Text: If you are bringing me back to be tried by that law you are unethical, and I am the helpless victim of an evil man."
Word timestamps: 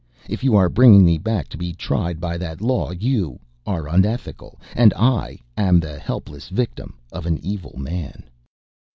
If 0.27 0.43
you 0.43 0.55
are 0.55 0.67
bringing 0.67 1.05
me 1.05 1.19
back 1.19 1.47
to 1.49 1.57
be 1.59 1.73
tried 1.73 2.19
by 2.19 2.35
that 2.39 2.59
law 2.59 2.89
you 2.89 3.39
are 3.67 3.87
unethical, 3.87 4.59
and 4.75 4.91
I 4.95 5.37
am 5.55 5.79
the 5.79 5.99
helpless 5.99 6.49
victim 6.49 6.95
of 7.11 7.27
an 7.27 7.37
evil 7.45 7.77
man." 7.77 8.23